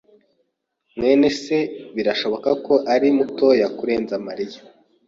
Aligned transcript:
mwene 0.95 1.27
se 1.41 1.57
birashoboka 1.95 2.49
ko 2.65 2.73
ari 2.93 3.07
mutoya 3.17 3.67
kurenza 3.77 4.15
Mariya. 4.25 4.59